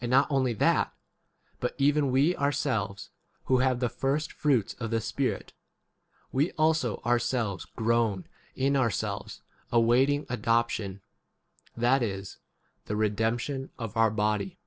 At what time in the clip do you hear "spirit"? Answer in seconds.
5.00-5.52